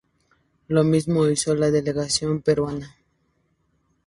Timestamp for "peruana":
2.41-2.97